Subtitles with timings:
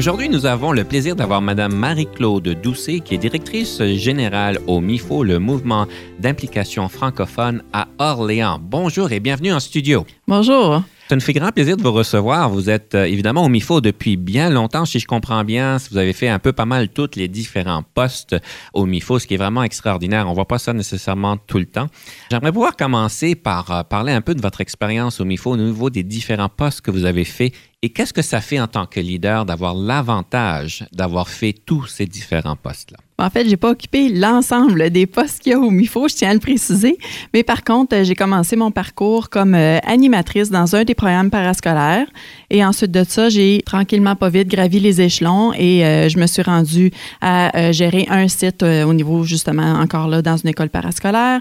[0.00, 5.24] Aujourd'hui, nous avons le plaisir d'avoir Madame Marie-Claude Doucet, qui est directrice générale au MIFO,
[5.24, 5.86] le mouvement
[6.18, 8.58] d'implication francophone à Orléans.
[8.62, 10.06] Bonjour et bienvenue en studio.
[10.26, 10.82] Bonjour.
[11.10, 12.48] Ça nous fait grand plaisir de vous recevoir.
[12.48, 15.76] Vous êtes euh, évidemment au MIFO depuis bien longtemps, si je comprends bien.
[15.90, 18.36] Vous avez fait un peu pas mal tous les différents postes
[18.72, 20.28] au MIFO, ce qui est vraiment extraordinaire.
[20.28, 21.88] On voit pas ça nécessairement tout le temps.
[22.30, 25.90] J'aimerais pouvoir commencer par euh, parler un peu de votre expérience au MIFO au niveau
[25.90, 29.00] des différents postes que vous avez faits et qu'est-ce que ça fait en tant que
[29.00, 32.98] leader d'avoir l'avantage d'avoir fait tous ces différents postes-là?
[33.18, 36.30] En fait, j'ai pas occupé l'ensemble des postes qu'il y a au MIFO, je tiens
[36.30, 36.96] à le préciser.
[37.34, 42.06] Mais par contre, j'ai commencé mon parcours comme euh, animatrice dans un des programmes parascolaires.
[42.48, 46.26] Et ensuite de ça, j'ai tranquillement, pas vite, gravi les échelons et euh, je me
[46.26, 50.70] suis rendue à euh, gérer un site au niveau, justement, encore là, dans une école
[50.70, 51.40] parascolaire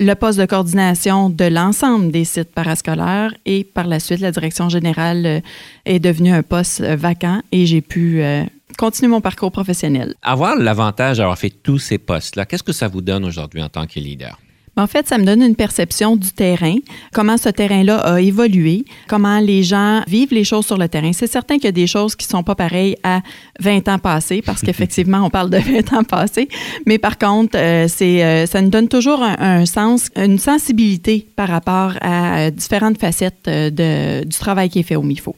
[0.00, 4.68] le poste de coordination de l'ensemble des sites parascolaires et par la suite, la direction
[4.68, 5.40] générale euh,
[5.84, 8.44] est devenue un poste euh, vacant et j'ai pu euh,
[8.76, 10.14] continuer mon parcours professionnel.
[10.22, 13.86] Avoir l'avantage d'avoir fait tous ces postes-là, qu'est-ce que ça vous donne aujourd'hui en tant
[13.86, 14.38] que leader?
[14.78, 16.76] En fait, ça me donne une perception du terrain,
[17.12, 21.12] comment ce terrain-là a évolué, comment les gens vivent les choses sur le terrain.
[21.12, 23.20] C'est certain qu'il y a des choses qui ne sont pas pareilles à
[23.58, 26.48] 20 ans passés, parce qu'effectivement, on parle de 20 ans passés,
[26.86, 31.48] mais par contre, euh, c'est, euh, ça nous donne toujours un, sens, une sensibilité par
[31.48, 35.34] rapport à euh, différentes facettes de, du travail qui est fait au MIFO.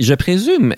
[0.00, 0.72] Je présume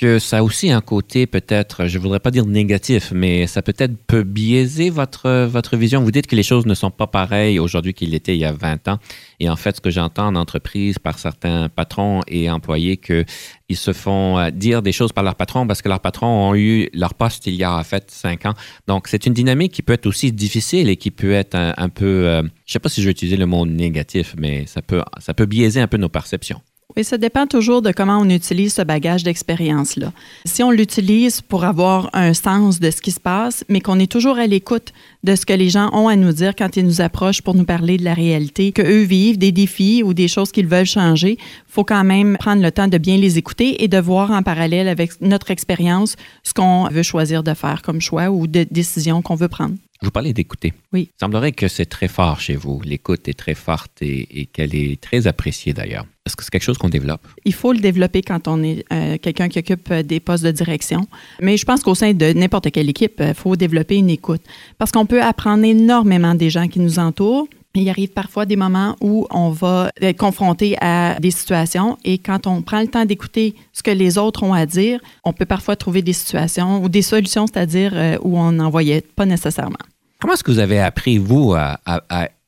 [0.00, 3.96] que ça a aussi un côté peut-être, je voudrais pas dire négatif, mais ça peut-être
[3.96, 6.02] peut biaiser votre, votre vision.
[6.02, 8.50] Vous dites que les choses ne sont pas pareilles aujourd'hui qu'il était il y a
[8.50, 8.98] 20 ans.
[9.38, 13.92] Et en fait, ce que j'entends en entreprise par certains patrons et employés, qu'ils se
[13.92, 17.14] font euh, dire des choses par leurs patrons parce que leurs patrons ont eu leur
[17.14, 18.54] poste il y a en fait 5 ans.
[18.88, 22.26] Donc, c'est une dynamique qui peut être aussi difficile et qui peut être un, peu,
[22.26, 25.32] euh, je sais pas si je vais utiliser le mot négatif, mais ça peut, ça
[25.32, 26.60] peut biaiser un peu nos perceptions.
[26.96, 30.12] Oui, ça dépend toujours de comment on utilise ce bagage d'expérience-là.
[30.44, 34.10] Si on l'utilise pour avoir un sens de ce qui se passe, mais qu'on est
[34.10, 34.92] toujours à l'écoute
[35.24, 37.64] de ce que les gens ont à nous dire quand ils nous approchent pour nous
[37.64, 41.36] parler de la réalité, que eux vivent, des défis ou des choses qu'ils veulent changer,
[41.74, 44.86] faut quand même prendre le temps de bien les écouter et de voir en parallèle
[44.86, 46.14] avec notre expérience
[46.44, 49.74] ce qu'on veut choisir de faire comme choix ou de décision qu'on veut prendre.
[50.00, 50.72] Vous parlez d'écouter.
[50.92, 51.08] Oui.
[51.10, 52.80] Il semblerait que c'est très fort chez vous.
[52.84, 56.06] L'écoute est très forte et, qu'elle est très appréciée d'ailleurs.
[56.26, 57.26] Est-ce que c'est quelque chose qu'on développe?
[57.44, 60.50] Il faut le développer quand on est euh, quelqu'un qui occupe euh, des postes de
[60.50, 61.06] direction.
[61.40, 64.42] Mais je pense qu'au sein de n'importe quelle équipe, il euh, faut développer une écoute.
[64.78, 67.48] Parce qu'on peut apprendre énormément des gens qui nous entourent.
[67.76, 72.46] Il arrive parfois des moments où on va être confronté à des situations et quand
[72.46, 75.74] on prend le temps d'écouter ce que les autres ont à dire, on peut parfois
[75.74, 79.78] trouver des situations ou des solutions, c'est-à-dire où on n'en voyait pas nécessairement.
[80.20, 81.80] Comment est-ce que vous avez appris, vous, à,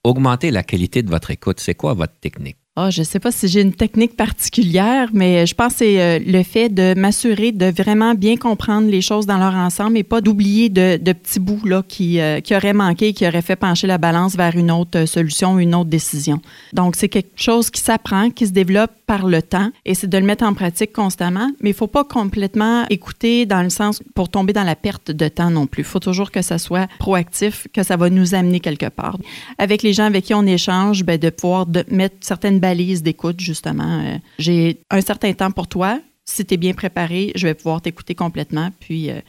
[0.05, 1.59] augmenter la qualité de votre écoute?
[1.61, 2.57] C'est quoi votre technique?
[2.79, 5.99] Oh, je ne sais pas si j'ai une technique particulière, mais je pense que c'est
[5.99, 10.03] euh, le fait de m'assurer de vraiment bien comprendre les choses dans leur ensemble et
[10.03, 13.87] pas d'oublier de, petits bouts là, qui, euh, qui auraient manqué, qui auraient fait pencher
[13.87, 16.43] la balance vers une autre euh, solution, une autre décision.
[16.75, 20.19] Donc, c'est quelque chose qui s'apprend, qui se développe par le temps et c'est de
[20.19, 24.03] le mettre en pratique constamment, mais il ne faut pas complètement écouter dans le sens
[24.15, 25.83] pour tomber dans la perte de temps non plus.
[25.83, 29.17] Il faut toujours que ça soit proactif, que ça va nous amener quelque part.
[29.57, 34.03] Avec les gens avec qui on échange, ben, de pouvoir mettre certaines d'écoute, justement.
[34.05, 36.01] Euh, j'ai un certain temps pour toi.
[36.25, 39.21] Si tu es bien préparé, je vais pouvoir t'écouter complètement, puis euh,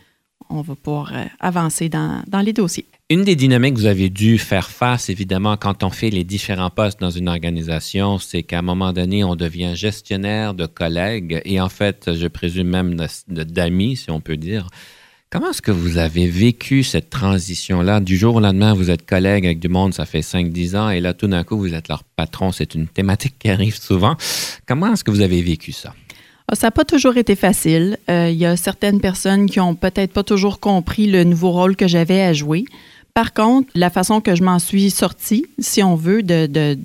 [0.49, 2.85] on va pouvoir euh, avancer dans, dans les dossiers.
[3.09, 6.69] Une des dynamiques que vous avez dû faire face, évidemment, quand on fait les différents
[6.69, 11.61] postes dans une organisation, c'est qu'à un moment donné, on devient gestionnaire de collègues et
[11.61, 12.97] en fait, je présume même
[13.27, 14.67] d'amis, si on peut dire.
[15.29, 17.99] Comment est-ce que vous avez vécu cette transition-là?
[17.99, 21.01] Du jour au lendemain, vous êtes collègue avec du monde, ça fait 5-10 ans, et
[21.01, 22.53] là, tout d'un coup, vous êtes leur patron.
[22.53, 24.15] C'est une thématique qui arrive souvent.
[24.65, 25.93] Comment est-ce que vous avez vécu ça?
[26.47, 27.97] Ah, ça n'a pas toujours été facile.
[28.09, 31.75] Euh, il y a certaines personnes qui ont peut-être pas toujours compris le nouveau rôle
[31.75, 32.63] que j'avais à jouer.
[33.13, 36.77] Par contre, la façon que je m'en suis sortie, si on veut, de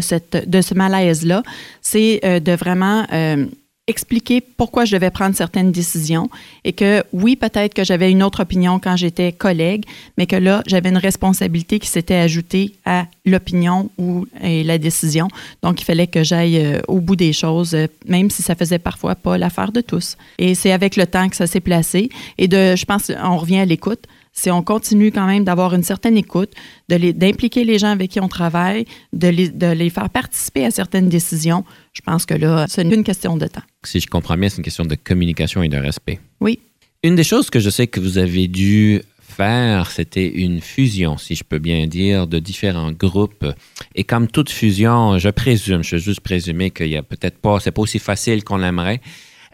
[0.00, 1.44] ce malaise-là,
[1.82, 3.46] c'est euh, de vraiment euh,
[3.88, 6.28] expliquer pourquoi je devais prendre certaines décisions
[6.64, 9.84] et que oui, peut-être que j'avais une autre opinion quand j'étais collègue,
[10.18, 15.28] mais que là, j'avais une responsabilité qui s'était ajoutée à l'opinion ou la décision.
[15.62, 18.78] Donc, il fallait que j'aille euh, au bout des choses, euh, même si ça faisait
[18.78, 20.16] parfois pas l'affaire de tous.
[20.38, 22.10] Et c'est avec le temps que ça s'est placé.
[22.38, 24.06] Et de, je pense, on revient à l'écoute
[24.36, 26.52] si on continue quand même d'avoir une certaine écoute,
[26.88, 31.08] d'impliquer les, gens avec qui on travaille, de les, de les, faire participer à certaines
[31.08, 33.62] décisions, je pense que là, c'est une question de temps.
[33.82, 36.20] Si je comprends bien, c'est une question de communication et de respect.
[36.40, 36.60] Oui.
[37.02, 39.00] Une des choses que je sais que vous avez dû
[39.36, 43.46] faire, c'était une fusion, si je peux bien dire, de différents groupes.
[43.94, 47.58] Et comme toute fusion, je présume, je veux juste présumer qu'il y a peut-être pas,
[47.60, 49.00] c'est pas aussi facile qu'on l'aimerait.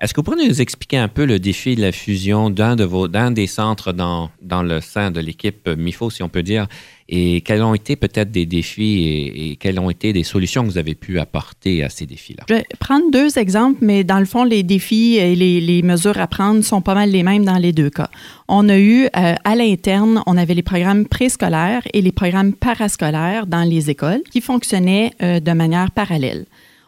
[0.03, 3.47] Est-ce que vous pourriez nous expliquer un peu le défi de la fusion d'un des
[3.47, 6.67] centres dans, le sein de l'équipe MIFO, si on peut dire,
[7.09, 10.79] et quels ont été peut-être des défis et, quelles ont été des solutions que vous
[10.79, 12.43] avez pu apporter à ces défis-là?
[12.49, 16.27] Je vais prendre deux exemples, mais dans le fond, les défis et les, mesures à
[16.27, 18.11] prendre sont pas mal les mêmes dans les deux cas.
[18.49, 23.47] On a eu euh, à l'interne, on avait les programmes préscolaires et les programmes parascolaires
[23.47, 26.47] dans les écoles qui fonctionnaient euh, de manière parallèle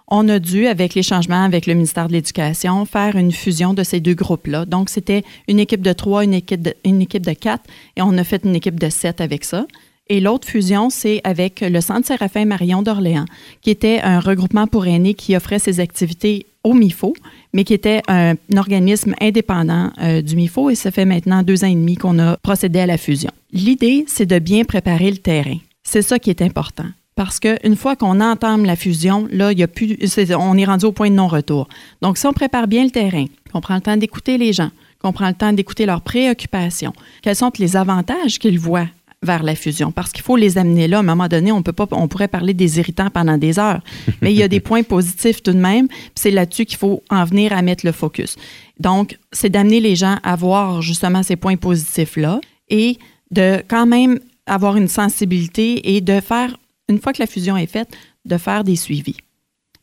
[0.08, 3.82] on a dû, avec les changements avec le ministère de l'Éducation, faire une fusion de
[3.82, 4.66] ces deux groupes-là.
[4.66, 7.64] Donc, c'était une équipe de trois, une équipe de, une équipe de quatre,
[7.96, 9.66] et on a fait une équipe de sept avec ça.
[10.08, 13.24] Et l'autre fusion, c'est avec le Centre Séraphin Marion d'Orléans,
[13.62, 17.14] qui était un regroupement pour aînés qui offrait ses activités au MIFO,
[17.54, 20.68] mais qui était un, organisme indépendant euh, du MIFO.
[20.68, 23.30] Et ça fait maintenant deux ans et demi qu'on a procédé à la fusion.
[23.52, 25.56] L'idée, c'est de bien préparer le terrain.
[25.82, 26.86] C'est ça qui est important.
[27.16, 29.96] Parce qu'une fois qu'on entame la fusion, là, il y a plus,
[30.37, 31.69] on est rendu au point de non-retour.
[32.02, 34.70] Donc, si on prépare bien le terrain, qu'on prend le temps d'écouter les gens,
[35.00, 38.88] qu'on prend le temps d'écouter leurs préoccupations, quels sont les avantages qu'ils voient
[39.22, 39.93] vers la fusion?
[39.93, 40.96] Parce qu'il faut les amener là.
[40.96, 43.81] À un moment donné, on peut pas, on pourrait parler des irritants pendant des heures,
[44.20, 45.87] mais il y a des points positifs tout de même.
[46.16, 48.34] C'est là-dessus qu'il faut en venir à mettre le focus.
[48.81, 52.40] Donc, c'est d'amener les gens à voir justement ces points positifs là
[52.70, 52.99] et
[53.31, 56.56] de quand même avoir une sensibilité et de faire
[56.88, 59.16] une fois que la fusion est faite, de faire des suivis.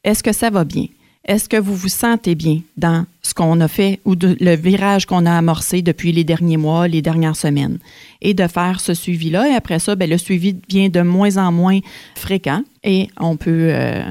[0.03, 0.87] Est-ce que ça va bien?
[1.25, 5.27] Est-ce que vous vous sentez bien dans ce qu'on a fait ou le virage qu'on
[5.27, 7.77] a amorcé depuis les derniers mois, les dernières semaines?
[8.21, 9.47] Et de faire ce suivi-là.
[9.49, 11.79] Et après ça, bien, le suivi devient de moins en moins
[12.15, 14.01] fréquent et on peut euh,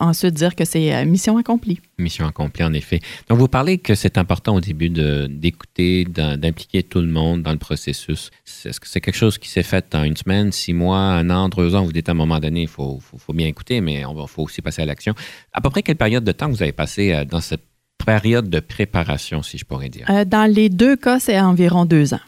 [0.00, 1.80] ensuite dire que c'est euh, mission accomplie.
[1.98, 3.00] Mission accomplie, en effet.
[3.28, 7.58] Donc, vous parlez que c'est important au début d'écouter, d'impliquer tout le monde dans le
[7.58, 8.30] processus.
[8.64, 11.48] Est-ce que c'est quelque chose qui s'est fait en une semaine, six mois, un an,
[11.48, 11.84] deux ans?
[11.84, 14.62] Vous dites à un moment donné, il faut, faut, bien écouter, mais il faut aussi
[14.62, 15.14] passer à l'action.
[15.52, 17.64] À peu près quelle période de temps vous avez passé euh, dans cette
[18.04, 20.06] période de préparation, si je pourrais dire?
[20.10, 22.20] Euh, dans les deux cas, c'est environ deux ans.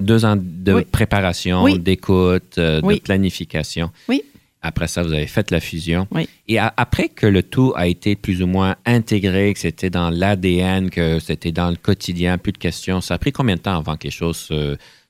[0.00, 3.90] Deux ans de préparation, d'écoute, de planification.
[4.08, 4.22] Oui.
[4.62, 6.06] Après ça, vous avez fait la fusion.
[6.46, 10.90] Et après que le tout a été plus ou moins intégré, que c'était dans l'ADN,
[10.90, 13.96] que c'était dans le quotidien, plus de questions, ça a pris combien de temps avant
[13.96, 14.50] que les choses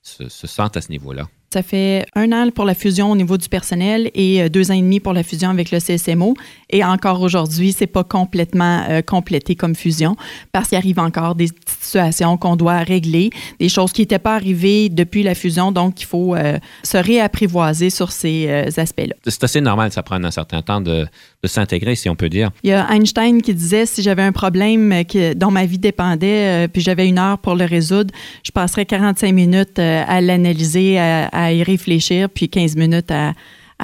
[0.01, 1.27] se sentent à ce niveau-là?
[1.53, 4.73] Ça fait un an pour la fusion au niveau du personnel et euh, deux ans
[4.73, 6.33] et demi pour la fusion avec le CSMO.
[6.69, 10.15] Et encore aujourd'hui, c'est pas complètement euh, complété comme fusion
[10.53, 14.87] parce qu'il arrive encore des situations qu'on doit régler, des choses qui n'étaient pas arrivées
[14.87, 15.73] depuis la fusion.
[15.73, 19.15] Donc, il faut euh, se réapprivoiser sur ces aspects-là.
[19.27, 21.05] C'est assez normal, ça prend un certain temps de,
[21.43, 22.51] de s'intégrer, si on peut dire.
[22.63, 26.69] Il y a Einstein qui disait si j'avais un problème qui, dont ma vie dépendait,
[26.69, 28.13] puis j'avais une heure pour le résoudre,
[28.45, 33.33] je passerais 45 minutes à l'analyser, à à y réfléchir, puis 15 minutes à,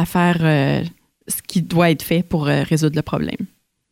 [0.06, 0.84] faire euh,
[1.28, 3.48] ce qui doit être fait pour euh, résoudre le problème.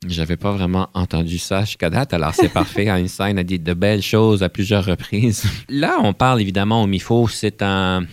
[0.08, 2.86] J'avais pas vraiment entendu ça jusqu'à date, alors c'est parfait.
[2.86, 5.44] Einstein a dit de belles choses à plusieurs reprises.
[5.70, 8.06] Là, on parle évidemment au MIFO, c'est un,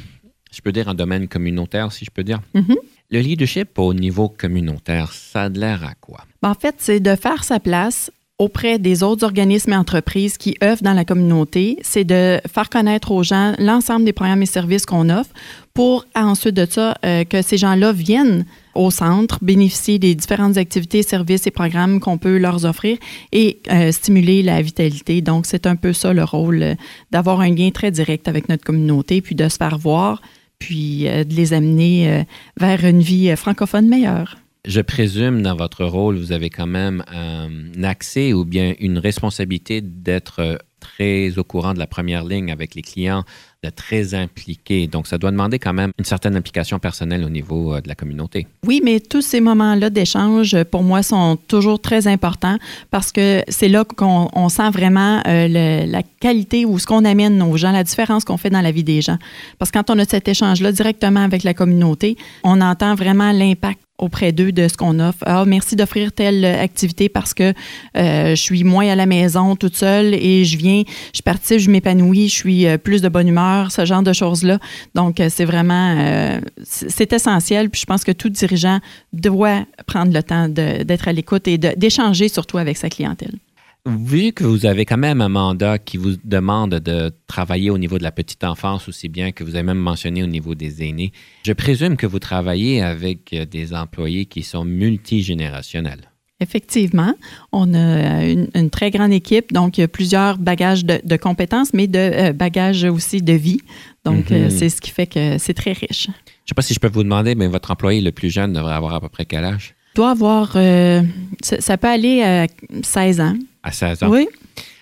[0.51, 2.41] je peux dire, un domaine communautaire, si je peux dire.
[2.55, 2.77] Mm-hmm.
[3.11, 6.25] Le leadership au niveau communautaire, ça a l'air à quoi?
[6.41, 8.11] Ben, en fait, c'est de faire sa place
[8.43, 13.13] auprès des autres organismes et entreprises qui œuvrent dans la communauté, c'est de faire connaître
[13.13, 15.31] aux gens l'ensemble des programmes et services qu'on offre
[15.75, 18.45] pour ensuite de ça euh, que ces gens-là viennent
[18.75, 22.99] au centre, bénéficier des différentes activités, services et programmes qu'on peut leur offrir
[23.31, 25.21] et euh, stimuler la vitalité.
[25.21, 26.75] Donc, c'est un peu ça le rôle, euh,
[27.13, 30.21] d'avoir un lien très direct avec notre communauté, puis de se faire voir,
[30.59, 32.25] puis de les amener
[32.57, 34.42] vers une vie francophone meilleure.
[34.65, 39.81] Je présume, dans votre rôle, vous avez quand même un accès ou bien une responsabilité
[39.81, 43.25] d'être très au courant de la première ligne avec les clients,
[43.63, 44.87] d'être très impliqué.
[44.87, 47.95] Donc, ça doit demander quand même une certaine implication personnelle au niveau euh, de la
[47.95, 48.47] communauté.
[48.67, 52.59] Oui, mais tous ces moments-là d'échange, pour moi, sont toujours très importants
[52.91, 57.57] parce que c'est là qu'on sent vraiment euh, la qualité ou ce qu'on amène aux
[57.57, 59.19] gens, la différence qu'on fait dans la vie des gens.
[59.59, 63.82] Parce que quand on a cet échange-là directement avec la communauté, on entend vraiment l'impact
[63.99, 65.23] auprès d'eux de ce qu'on offre.
[65.27, 67.55] Ah, merci d'offrir telle activité parce que
[67.97, 70.83] euh, je suis moins à la maison toute seule et je viens,
[71.15, 74.59] je participe, je m'épanouis, je suis euh, plus de bonne humeur, ce genre de choses-là.
[74.95, 77.71] Donc, euh, c'est vraiment, c'est essentiel.
[77.71, 78.81] Puis je pense que tout dirigeant
[79.13, 83.39] doit prendre le temps d'être à l'écoute et d'échanger surtout avec sa clientèle.
[83.85, 87.99] Vu que vous avez quand même un mandat qui vous demande de travailler au niveau
[87.99, 91.11] de la petite enfance aussi bien que vous avez même mentionné au niveau des aînés,
[91.45, 96.13] je présume que vous travaillez avec des employés qui sont multigénérationnels.
[96.39, 97.15] Effectivement,
[97.51, 101.89] on a une, très grande équipe, donc il y a plusieurs bagages de, compétences, mais
[101.89, 103.61] de euh, bagages aussi de vie.
[104.05, 104.51] Donc, euh, mhm.
[104.51, 106.07] c'est ce qui fait que c'est très riche.
[106.07, 108.53] Je ne sais pas si je peux vous demander, mais votre employé le plus jeune
[108.53, 109.75] devrait avoir à peu près quel âge?
[109.95, 111.03] doit avoir, euh,
[111.43, 112.47] ça, peut aller à
[112.83, 113.35] 16 ans.
[113.63, 114.11] À 16 ans?
[114.11, 114.29] Oui.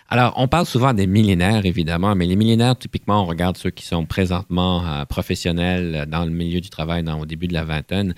[0.09, 3.85] Alors, on parle souvent des millénaires, évidemment, mais les millénaires, typiquement, on regarde ceux qui
[3.85, 8.15] sont présentement euh, professionnels dans le milieu du travail dans, au début de la vingtaine.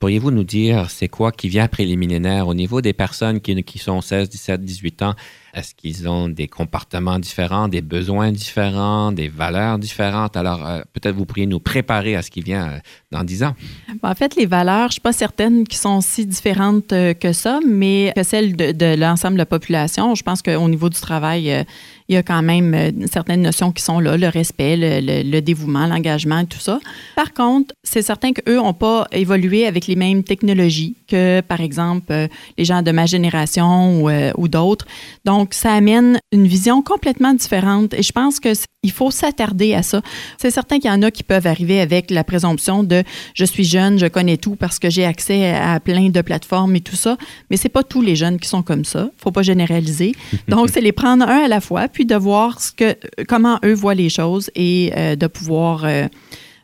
[0.00, 3.62] Pourriez-vous nous dire c'est quoi qui vient après les millénaires au niveau des personnes qui,
[3.62, 5.14] qui sont 16, 17, 18 ans?
[5.54, 10.36] Est-ce qu'ils ont des comportements différents, des besoins différents, des valeurs différentes?
[10.36, 12.78] Alors, euh, peut-être vous pourriez nous préparer à ce qui vient euh,
[13.10, 13.54] dans 10 ans.
[14.02, 17.32] En fait, les valeurs, je ne suis pas certaine qu'elles sont si différentes euh, que
[17.32, 20.14] ça, mais que celles de, l'ensemble de la population.
[20.14, 21.64] Je pense qu'au niveau du travail,
[22.08, 26.44] il y a quand même certaines notions qui sont là, le respect, le, dévouement, l'engagement,
[26.44, 26.78] tout ça.
[27.16, 32.28] Par contre, c'est certain qu'eux n'ont pas évolué avec les mêmes technologies que, par exemple,
[32.56, 34.86] les gens de ma génération ou, ou d'autres.
[35.24, 39.84] Donc, donc, ça amène une vision complètement différente et je pense qu'il faut s'attarder à
[39.84, 40.02] ça.
[40.36, 43.04] C'est certain qu'il y en a qui peuvent arriver avec la présomption de
[43.34, 46.80] je suis jeune, je connais tout parce que j'ai accès à plein de plateformes et
[46.80, 47.16] tout ça,
[47.50, 49.10] mais c'est pas tous les jeunes qui sont comme ça.
[49.16, 50.12] Faut pas généraliser.
[50.48, 52.96] Donc, c'est les prendre un à la fois puis de voir ce que
[53.28, 56.08] comment eux voient les choses et euh, de pouvoir euh,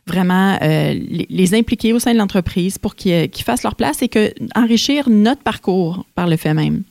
[0.05, 0.93] vraiment euh,
[1.29, 5.43] les, impliquer au sein de l'entreprise pour qu'ils fassent leur place et que enrichir notre
[5.43, 6.83] parcours par le fait même.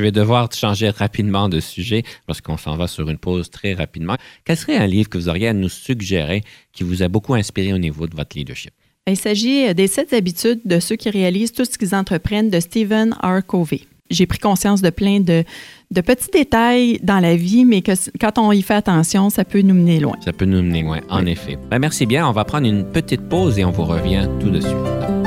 [0.00, 3.74] Je vais devoir changer rapidement de sujet parce qu'on s'en va sur une pause très
[3.74, 4.16] rapidement.
[4.46, 6.42] Quel serait un livre que vous auriez à nous suggérer
[6.72, 8.72] qui vous a beaucoup inspiré au niveau de votre leadership?
[9.06, 12.60] Il s'agit euh, des sept habitudes de ceux qui réalisent tout ce qu'ils entreprennent de
[12.60, 13.44] Stephen R.
[13.46, 13.82] Covey.
[14.08, 15.44] J'ai pris conscience de plein de,
[15.90, 19.60] de, petits détails dans la vie, mais que quand on y fait attention, ça peut
[19.60, 20.16] nous mener loin.
[20.24, 21.58] Ça peut nous mener loin, en effet.
[21.70, 22.26] Ben, merci bien.
[22.26, 25.19] On va prendre une petite pause et on vous revient tout de suite.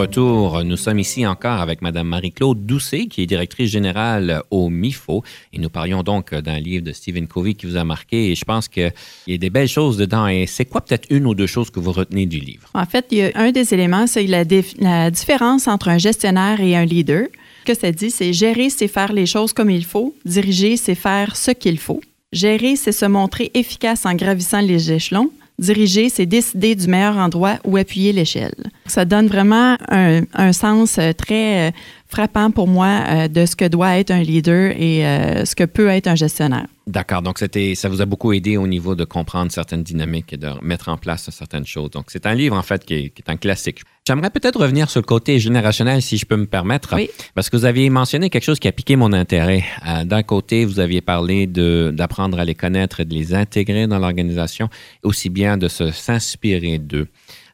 [0.00, 0.64] Retour.
[0.64, 5.22] Nous sommes ici encore avec Mme Marie-Claude Doucet, qui est directrice générale au MIFO.
[5.52, 8.30] Et nous parlions donc d'un livre de Stephen Covey qui vous a marqué.
[8.30, 8.92] Et je pense qu'il
[9.26, 10.26] y a des belles choses dedans.
[10.26, 12.68] Et c'est quoi peut-être une ou deux choses que vous retenez du livre?
[12.72, 14.44] En fait, il y a un des éléments, c'est la,
[14.78, 17.26] la différence entre un gestionnaire et un leader.
[17.60, 20.14] Ce que ça dit, c'est gérer, c'est faire les choses comme il faut.
[20.24, 22.00] Diriger, c'est faire ce qu'il faut.
[22.32, 25.30] Gérer, c'est se montrer efficace en gravissant les échelons.
[25.60, 28.54] Diriger, c'est décider du meilleur endroit où appuyer l'échelle.
[28.86, 31.70] Ça donne vraiment un, un sens euh, très euh,
[32.10, 35.02] frappant pour moi euh, de ce que doit être un leader et
[35.44, 36.66] ce que peut être un gestionnaire.
[36.86, 37.22] D'accord.
[37.22, 40.48] Donc, c'était, ça vous a beaucoup aidé au niveau de comprendre certaines dynamiques et de
[40.60, 41.90] mettre en place certaines choses.
[41.90, 43.82] Donc, c'est un livre, en fait, qui est, qui est un classique.
[44.06, 47.08] J'aimerais peut-être revenir sur le côté générationnel, si je peux me permettre, oui.
[47.34, 49.62] parce que vous aviez mentionné quelque chose qui a piqué mon intérêt.
[50.04, 53.98] d'un côté, vous aviez parlé de, d'apprendre à les connaître et de les intégrer dans
[53.98, 54.68] l'organisation,
[55.04, 57.06] aussi bien de se, s'inspirer d'eux.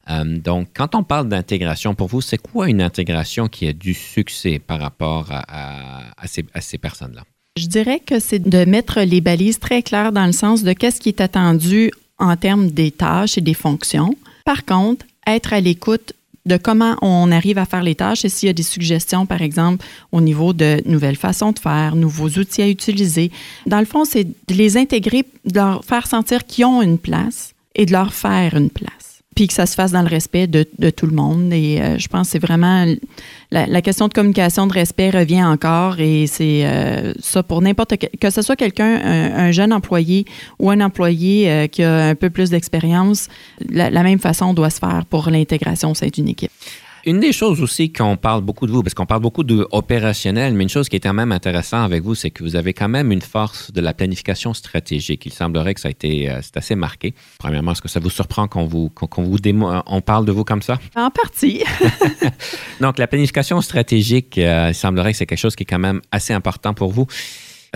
[0.08, 3.94] Euh, donc, quand on parle d'intégration, pour vous, c'est quoi une intégration qui a du
[3.94, 7.22] succès par rapport à, ces, personnes-là?
[7.56, 11.00] Je dirais que c'est de mettre les balises très claires dans le sens de qu'est-ce
[11.00, 14.16] qui est attendu en termes des tâches et des fonctions.
[14.44, 16.12] Par contre, être à l'écoute
[16.44, 19.42] de comment on arrive à faire les tâches et s'il y a des suggestions, par
[19.42, 23.32] exemple, au niveau de nouvelles façons de faire, nouveaux outils à utiliser.
[23.66, 27.54] Dans le fond, c'est de les intégrer, de leur faire sentir qu'ils ont une place
[27.74, 30.64] et de leur faire une place puis que ça se fasse dans le respect de,
[30.90, 31.52] tout le monde.
[31.52, 32.86] Et euh, je pense que c'est vraiment
[33.50, 36.00] la, question de communication, de respect revient encore.
[36.00, 40.24] Et c'est euh, ça pour n'importe que, que ce soit quelqu'un, un, jeune employé
[40.58, 43.28] ou un employé euh, qui a un peu plus d'expérience,
[43.68, 46.50] la, même façon doit se faire pour l'intégration au sein d'une équipe.
[47.06, 50.64] Une des choses aussi qu'on parle beaucoup de vous, parce qu'on parle beaucoup d'opérationnel, mais
[50.64, 53.12] une chose qui est quand même intéressante avec vous, c'est que vous avez quand même
[53.12, 55.24] une force de la planification stratégique.
[55.24, 57.14] Il semblerait que ça a été euh, c'est assez marqué.
[57.38, 60.42] Premièrement, est-ce que ça vous surprend qu'on vous, qu'on, vous démo, on parle de vous
[60.42, 60.80] comme ça?
[60.96, 61.62] En partie.
[62.80, 66.00] Donc, la planification stratégique, euh, il semblerait que c'est quelque chose qui est quand même
[66.10, 67.06] assez important pour vous.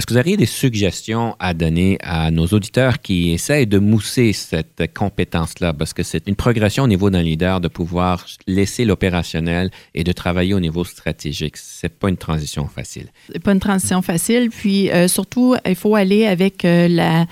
[0.01, 4.33] Est-ce que vous auriez des suggestions à donner à nos auditeurs qui essayent de mousser
[4.33, 5.75] cette compétence-là?
[5.75, 10.13] Parce que c'est une progression au niveau d'un leader de pouvoir laisser l'opérationnel et de
[10.13, 11.59] travailler au niveau stratégique.
[11.59, 13.09] C'est pas une transition facile.
[13.31, 14.49] C'est pas une transition facile.
[14.49, 17.27] Puis euh, surtout, il faut aller avec euh,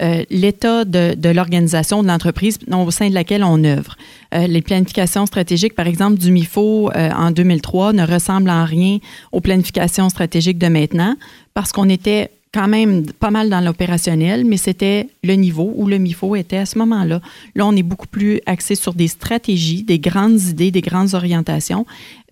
[0.00, 3.96] euh, l'état de, l'organisation de l'entreprise au sein de laquelle on œuvre.
[4.32, 8.98] Les planifications stratégiques, par exemple, du MIFO en 2003 ne ressemblent en rien
[9.30, 11.14] aux planifications stratégiques de maintenant
[11.54, 15.98] parce qu'on était quand même pas mal dans l'opérationnel, mais c'était le niveau où le
[15.98, 17.20] MIFO était à ce moment-là.
[17.56, 21.84] Là, on est beaucoup plus axé sur des stratégies, des grandes idées, des grandes orientations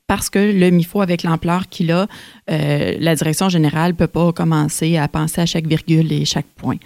[0.07, 2.07] parce que le MIFO, avec l'ampleur qu'il a,
[2.51, 6.47] euh, la direction générale ne peut pas commencer à penser à chaque virgule et chaque
[6.57, 6.77] point.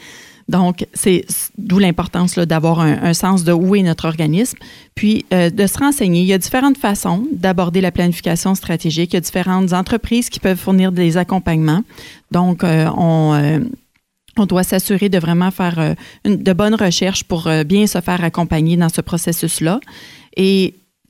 [0.49, 1.25] Donc, c'est
[1.59, 4.57] d'où l'importance d'avoir un, sens de où est notre organisme,
[4.95, 6.21] puis euh, de se renseigner.
[6.21, 9.13] Il y a différentes façons d'aborder la planification stratégique.
[9.13, 11.83] Il y a différentes entreprises qui peuvent fournir des accompagnements.
[12.31, 13.35] Donc, euh, on...
[13.35, 13.61] Euh,
[14.39, 15.95] on doit s'assurer de vraiment faire
[16.27, 19.81] de bonnes recherches pour bien se faire accompagner dans ce processus-là.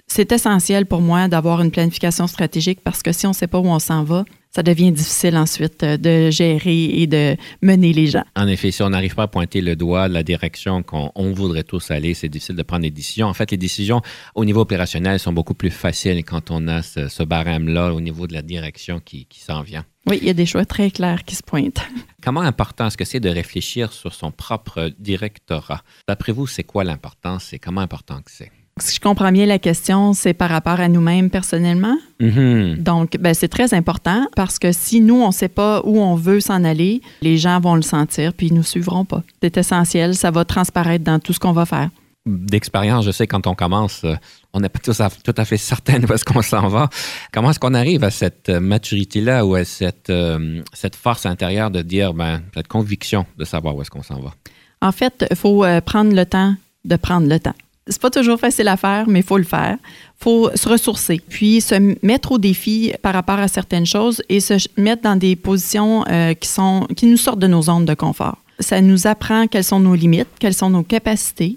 [0.07, 3.59] C'est essentiel pour moi d'avoir une planification stratégique parce que si on ne sait pas
[3.59, 4.25] où on s'en va,
[4.57, 8.25] ça devient difficile ensuite euh, de gérer et de mener les gens.
[8.35, 11.63] En effet, si on n'arrive pas à pointer le doigt de la direction qu'on voudrait
[11.63, 13.27] tous aller, c'est difficile de prendre des décisions.
[13.27, 14.01] En fait, les décisions
[14.35, 18.33] au niveau opérationnel sont beaucoup plus faciles quand on a ce, barème-là au niveau de
[18.33, 19.85] la direction qui, qui s'en vient.
[20.09, 21.85] Oui, il y a des choix très clairs qui se pointent.
[22.23, 25.83] Comment important est-ce que c'est de réfléchir sur son propre directorat?
[26.09, 28.51] D'après vous, c'est quoi l'importance et comment important que c'est?
[28.79, 31.97] Si je comprends bien la question, c'est par rapport à nous-mêmes personnellement.
[32.21, 32.83] Mm-hmm.
[32.83, 36.15] Donc, ben, c'est très important parce que si nous, on ne sait pas où on
[36.15, 39.23] veut s'en aller, les gens vont le sentir puis ils ne nous suivront pas.
[39.43, 41.89] C'est essentiel, ça va transparaître dans tout ce qu'on va faire.
[42.27, 44.15] D'expérience, je sais quand on commence, euh,
[44.53, 46.91] on n'est pas tout à, tout à fait certain où est-ce qu'on s'en va.
[47.33, 51.71] Comment est-ce qu'on arrive à cette euh, maturité-là ou à cette, euh, cette force intérieure
[51.71, 54.35] de dire, ben, cette conviction de savoir où est-ce qu'on s'en va?
[54.83, 56.55] En fait, il faut prendre le temps
[56.85, 57.55] de prendre le temps.
[57.89, 59.77] C'est pas toujours facile à faire, mais il faut le faire.
[60.19, 64.55] Faut se ressourcer, puis se mettre au défi par rapport à certaines choses et se
[64.77, 68.39] mettre dans des positions euh, qui, sont, qui nous sortent de nos zones de confort.
[68.59, 71.57] Ça nous apprend quelles sont nos limites, quelles sont nos capacités,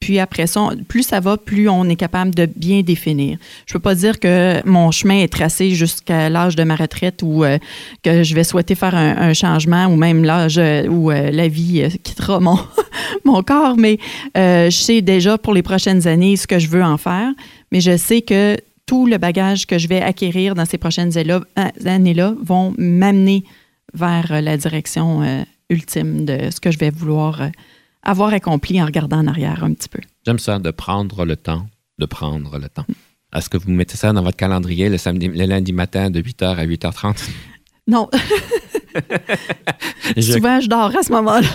[0.00, 3.36] puis après ça, plus ça va, plus on est capable de bien définir.
[3.66, 7.44] Je peux pas dire que mon chemin est tracé jusqu'à l'âge de ma retraite ou
[7.44, 7.58] euh,
[8.02, 11.86] que je vais souhaiter faire un, changement ou même l'âge euh, où euh, la vie
[12.02, 12.58] quittera mon,
[13.30, 13.98] mon corps, mais
[14.34, 17.30] je sais déjà pour les prochaines années ce que je veux en faire,
[17.72, 22.34] mais je sais que tout le bagage que je vais acquérir dans ces prochaines années-là
[22.42, 23.44] vont m'amener
[23.94, 27.42] vers la direction ultime de ce que je vais vouloir
[28.02, 30.00] avoir accompli en regardant en arrière un petit peu.
[30.26, 31.66] J'aime ça, de prendre le temps,
[31.98, 32.86] de prendre le temps.
[33.34, 36.56] Est-ce que vous mettez ça dans votre calendrier le, samedi, le lundi matin de 8h
[36.56, 37.28] à 8h30?
[37.86, 38.08] Non.
[40.20, 41.48] Souvent, je dors à ce moment-là.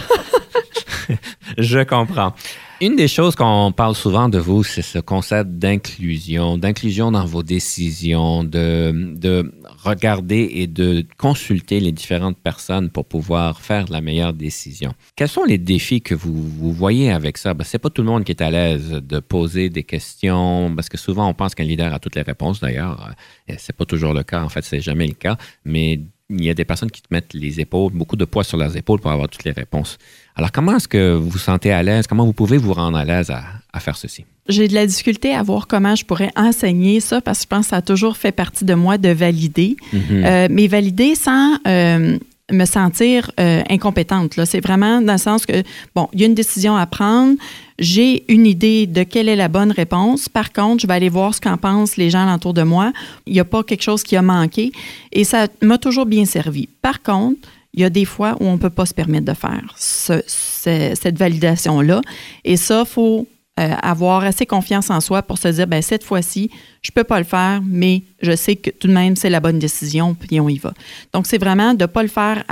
[1.58, 2.34] je comprends.
[2.82, 7.42] Une des choses qu'on parle souvent de vous, c'est ce concept d'inclusion, d'inclusion dans vos
[7.42, 14.34] décisions, de, de, regarder et de consulter les différentes personnes pour pouvoir faire la meilleure
[14.34, 14.94] décision.
[15.16, 17.54] Quels sont les défis que vous, voyez avec ça?
[17.54, 20.90] Ben, c'est pas tout le monde qui est à l'aise de poser des questions, parce
[20.90, 23.16] que souvent on pense qu'un leader a toutes les réponses d'ailleurs.
[23.58, 26.54] C'est pas toujours le cas, en fait, c'est jamais le cas, mais il y a
[26.54, 29.30] des personnes qui te mettent les épaules, beaucoup de poids sur leurs épaules pour avoir
[29.30, 29.98] toutes les réponses.
[30.36, 32.08] Alors, comment est-ce que vous vous sentez à l'aise?
[32.08, 34.26] Comment vous pouvez vous rendre à l'aise à, faire ceci?
[34.50, 37.66] J'ai de la difficulté à voir comment je pourrais enseigner ça parce que je pense
[37.66, 39.76] que ça a toujours fait partie de moi de valider.
[39.94, 40.26] Mm-hmm.
[40.26, 42.18] Euh, mais valider sans euh,
[42.52, 44.40] me sentir euh, incompétente.
[44.46, 45.64] C'est vraiment dans le sens que,
[45.96, 47.36] bon, il y a une décision à prendre,
[47.80, 50.30] j'ai une idée de quelle est la bonne réponse.
[50.30, 52.94] Par contre, je vais aller voir ce qu'en pensent les gens autour de moi.
[53.26, 54.72] Il n'y a pas quelque chose qui a manqué
[55.12, 56.68] et ça m'a toujours bien servi.
[56.82, 57.40] Par contre,
[57.74, 61.18] il y a des fois où on ne peut pas se permettre de faire cette
[61.18, 62.02] validation-là.
[62.46, 63.28] Et ça, il faut
[63.60, 67.20] euh, avoir assez confiance en soi pour se dire, ben cette fois-ci, je peux pas
[67.20, 70.50] le faire, mais je sais que tout de même, c'est la bonne décision, puis on
[70.50, 70.74] y va.
[71.14, 72.44] Donc, c'est vraiment de pas le faire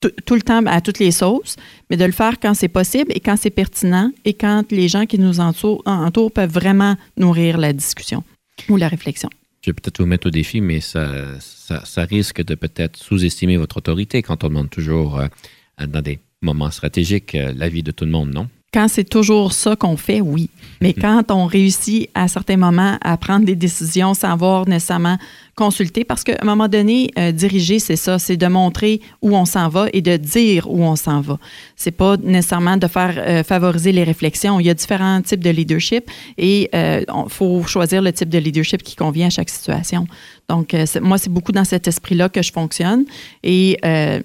[0.00, 1.56] tout le temps à toutes les sauces,
[1.88, 5.06] mais de le faire quand c'est possible et quand c'est pertinent et quand les gens
[5.06, 8.24] qui nous entourent, entourent peuvent vraiment nourrir la discussion
[8.68, 9.28] ou la réflexion.
[9.62, 13.76] Je vais peut-être vous mettre au défi, mais ça, ça, risque de peut-être sous-estimer votre
[13.76, 15.26] autorité quand on demande toujours euh,
[15.86, 18.48] dans des moments stratégiques euh, l'avis de tout le monde, non?
[18.72, 20.48] Quand c'est toujours ça qu'on fait, oui.
[20.80, 21.02] Mais Mhm.
[21.02, 25.18] quand on réussit à certains moments à prendre des décisions sans avoir nécessairement
[25.56, 29.44] consulté, parce qu'à un moment donné, euh, diriger, c'est ça, c'est de montrer où on
[29.44, 31.38] s'en va et de dire où on s'en va.
[31.74, 34.60] C'est pas nécessairement de faire euh, favoriser les réflexions.
[34.60, 38.82] Il y a différents types de leadership et il faut choisir le type de leadership
[38.84, 40.06] qui convient à chaque situation.
[40.48, 43.04] Donc, euh, moi, c'est beaucoup dans cet esprit-là que je fonctionne
[43.42, 44.20] et euh,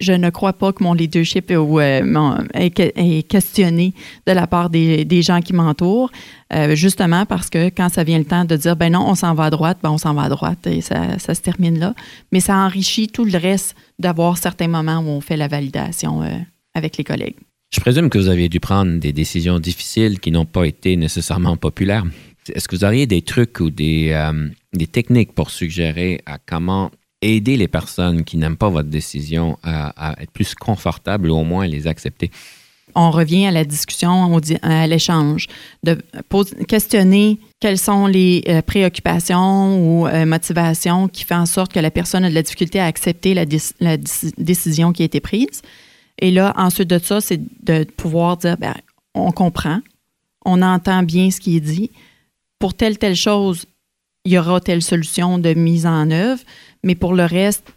[0.00, 3.94] je ne crois pas que mon leadership est, euh, est que- est questionné
[4.26, 6.10] de la part des, des gens qui m'entourent,
[6.52, 9.34] euh, justement parce que quand ça vient le temps de dire, ben non, on s'en
[9.34, 11.94] va à droite, ben on s'en va à droite et ça, ça se termine là.
[12.32, 16.28] Mais ça enrichit tout le reste d'avoir certains moments où on fait la validation euh,
[16.74, 17.36] avec les collègues.
[17.72, 21.56] Je présume que vous avez dû prendre des décisions difficiles qui n'ont pas été nécessairement
[21.56, 22.04] populaires.
[22.52, 24.14] Est-ce que vous auriez des trucs ou des,
[24.74, 26.90] des techniques pour suggérer à comment
[27.24, 31.66] aider les personnes qui n'aiment pas votre décision à, être plus confortables ou au moins
[31.66, 32.30] les accepter?
[32.94, 35.48] on revient à la discussion, à l'échange,
[35.82, 35.98] de
[36.68, 41.90] questionner quelles sont les euh, préoccupations ou euh, motivations qui font en sorte que la
[41.90, 45.20] personne a de la difficulté à accepter la, déc- la déci- décision qui a été
[45.20, 45.62] prise.
[46.20, 48.74] Et là, ensuite de ça, c'est de pouvoir dire, ben,
[49.14, 49.80] on comprend,
[50.44, 51.90] on entend bien ce qui est dit.
[52.58, 53.66] Pour telle, telle chose,
[54.24, 56.40] il y aura telle solution de mise en œuvre,
[56.82, 57.74] mais pour le reste,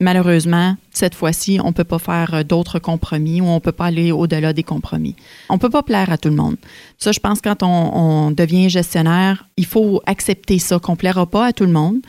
[0.00, 3.72] malheureusement, cette fois-ci, on ne peut pas faire euh, d'autres compromis ou on ne peut
[3.72, 5.16] pas aller au-delà des compromis.
[5.48, 6.56] On ne peut pas plaire à tout le monde.
[6.98, 11.46] Ça, je pense, quand on, devient gestionnaire, il faut accepter ça, qu'on ne plaira pas
[11.46, 12.00] à tout le monde.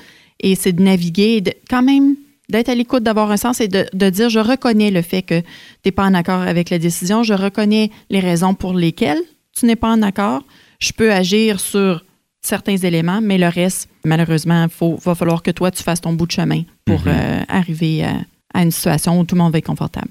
[0.42, 2.16] Et c'est de naviguer, de, quand même,
[2.50, 5.40] d'être à l'écoute, d'avoir un sens et de, de dire, je reconnais le fait que
[5.40, 5.46] tu
[5.86, 9.22] n'es pas en accord avec la décision, je reconnais les raisons pour lesquelles
[9.58, 10.44] tu n'es pas en accord,
[10.80, 12.04] je peux agir sur
[12.42, 16.26] certains éléments, mais le reste, malheureusement, il va falloir que toi, tu fasses ton bout
[16.26, 17.08] de chemin pour Mhm.
[17.08, 18.16] euh, arriver à,
[18.54, 20.08] à une situation où tout le monde va être confortable.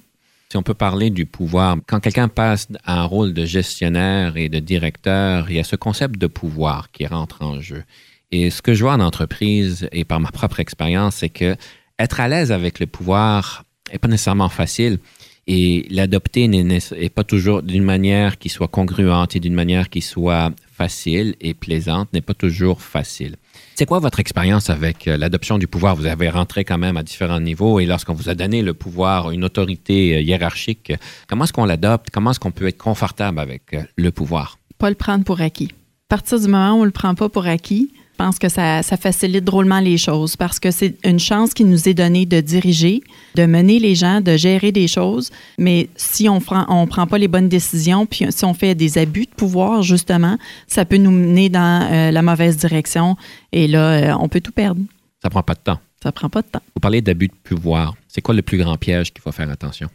[0.51, 4.49] Si on peut parler du pouvoir, quand quelqu'un passe à un rôle de gestionnaire et
[4.49, 7.85] de directeur, il y a ce concept de pouvoir qui rentre en jeu.
[8.31, 11.57] Et ce que je vois en entreprise et par ma propre expérience, c'est que
[11.99, 14.99] être à l'aise avec le pouvoir n'est pas nécessairement facile.
[15.47, 19.89] Et l'adopter n'est n'est- est pas toujours d'une manière qui soit congruente et d'une manière
[19.91, 23.35] qui soit facile et plaisante n'est pas toujours facile.
[23.75, 25.97] C'est quoi votre expérience avec euh, l'adoption du pouvoir?
[25.97, 29.33] Vous avez rentré quand même à différents niveaux et lorsqu'on vous a donné le pouvoir,
[29.33, 30.93] une autorité euh, hiérarchique,
[31.29, 32.11] comment est-ce qu'on l'adopte?
[32.13, 34.59] Comment est-ce qu'on peut être confortable avec euh, le pouvoir?
[34.79, 35.71] Pas le prendre pour acquis.
[36.09, 38.83] À partir du moment où on ne le prend pas pour acquis, pense que ça,
[38.83, 42.41] ça facilite drôlement les choses parce que c'est une chance qui nous est donnée de
[42.41, 43.03] diriger,
[43.37, 45.31] de mener les gens, de gérer des choses.
[45.57, 48.75] Mais si on ne prend, on prend pas les bonnes décisions, puis si on fait
[48.75, 53.17] des abus de pouvoir, justement, ça peut nous mener dans euh, la mauvaise direction.
[53.53, 54.83] Et là, euh, on peut tout perdre.
[55.23, 55.79] Ça prend pas de temps.
[56.03, 56.63] Ça prend pas de temps.
[56.75, 57.95] Vous parlez d'abus de pouvoir.
[58.09, 59.89] C'est quoi le plus grand piège qu'il faut faire attention?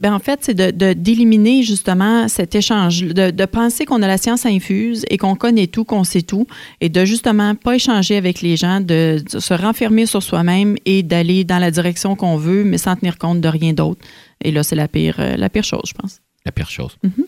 [0.00, 4.18] Ben, en fait, c'est de, d'éliminer justement cet échange, de, de penser qu'on a la
[4.18, 6.46] science infuse et qu'on connaît tout, qu'on sait tout,
[6.80, 11.04] et de justement pas échanger avec les gens, de, de se renfermer sur soi-même et
[11.04, 14.04] d'aller dans la direction qu'on veut, mais sans tenir compte de rien d'autre.
[14.42, 16.20] Et là, c'est la pire, euh, la pire chose, je pense.
[16.44, 16.96] La pire chose.
[17.02, 17.24] Mhm.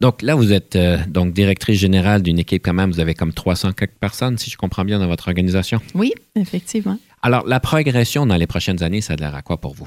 [0.00, 2.90] Donc là, vous êtes euh, donc directrice générale d'une équipe quand même.
[2.90, 5.80] Vous avez comme 300 quelques personnes, si je comprends bien, dans votre organisation.
[5.94, 6.98] Oui, effectivement.
[7.22, 9.86] Alors, la progression dans les prochaines années, ça a l'air à quoi pour vous?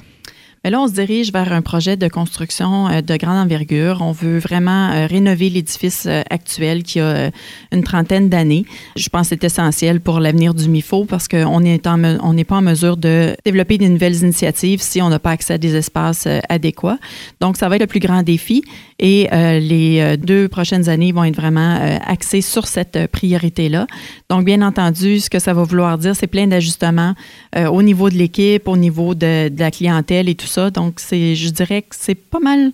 [0.65, 3.99] Mais là, on se dirige vers un projet de construction euh, de grande envergure.
[4.01, 7.30] On veut vraiment euh, rénover l'édifice euh, actuel qui a
[7.71, 8.65] une trentaine d'années.
[8.95, 12.97] Je pense que c'est essentiel pour l'avenir du MIFO parce qu'on n'est pas en mesure
[12.97, 16.97] de développer des nouvelles initiatives si on n'a pas accès à des espaces adéquats.
[17.41, 18.63] Donc, ça va être le plus grand défi
[18.99, 23.88] et euh, les euh, deux prochaines années vont être vraiment euh, axées sur cette priorité-là.
[24.29, 27.13] Donc, bien entendu, ce que ça va vouloir dire, c'est plein d'ajustements
[27.58, 30.69] euh, au niveau de l'équipe, au niveau de, de la clientèle et tout ça.
[30.71, 32.71] Donc, c'est, je dirais que c'est pas mal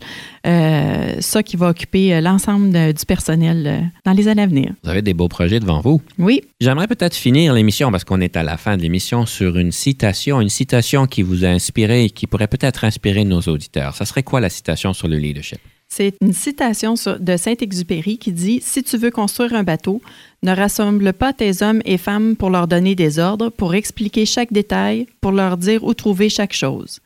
[1.20, 4.72] ça qui va occuper l'ensemble de- du personnel dans les années à venir.
[4.84, 6.02] Vous avez des beaux projets devant vous.
[6.18, 9.72] Oui, J'aimerais peut-être finir l'émission, parce qu'on est à la fin de l'émission, sur une
[9.72, 13.96] citation, une citation qui vous a inspiré et qui pourrait peut-être inspirer nos auditeurs.
[13.96, 15.60] Ça serait quoi la citation sur le leadership?
[15.94, 20.02] C'est une citation de Saint-Exupéry qui dit Si tu veux construire un bateau,
[20.42, 24.54] ne rassemble pas tes hommes et femmes pour leur donner des ordres, pour expliquer chaque
[24.54, 27.02] détail, pour leur dire où trouver chaque chose.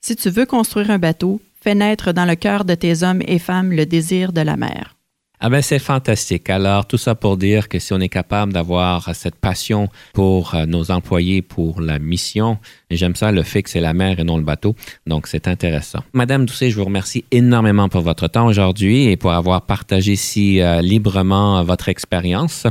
[0.00, 3.38] Si tu veux construire un bateau, fais naître dans le cœur de tes hommes et
[3.38, 4.96] femmes le désir de la mer.
[5.42, 6.50] Ah ben c'est fantastique.
[6.50, 10.66] Alors tout ça pour dire que si on est capable d'avoir cette passion pour euh,
[10.66, 12.58] nos employés, pour la mission,
[12.90, 14.76] j'aime ça le fait que c'est la mer et non le bateau,
[15.06, 16.00] donc c'est intéressant.
[16.12, 20.60] Madame Doucet, je vous remercie énormément pour votre temps aujourd'hui et pour avoir partagé si
[20.60, 22.66] euh, librement euh, votre expérience.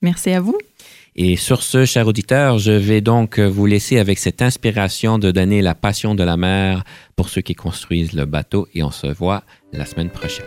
[0.00, 0.56] Merci à vous.
[1.16, 5.60] Et sur ce, cher auditeur, je vais donc vous laisser avec cette inspiration de donner
[5.60, 6.84] la passion de la mer
[7.16, 10.46] pour ceux qui construisent le bateau et on se voit la semaine prochaine.